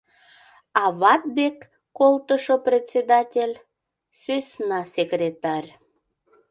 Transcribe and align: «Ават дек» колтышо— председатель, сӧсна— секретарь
«Ават 0.83 1.23
дек» 1.37 1.57
колтышо— 1.97 2.55
председатель, 2.65 3.55
сӧсна— 4.21 4.81
секретарь 4.95 5.69